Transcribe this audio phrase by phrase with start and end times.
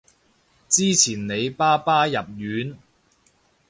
[0.67, 2.75] 之前你爸爸入院